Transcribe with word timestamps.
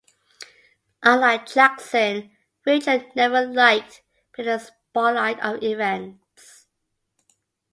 Unlike 1.03 1.45
Jackson, 1.53 2.31
Rachel 2.65 3.03
never 3.15 3.45
liked 3.45 4.01
being 4.35 4.47
in 4.49 4.57
the 4.57 4.57
spotlight 4.57 5.39
of 5.41 5.61
events. 5.61 6.65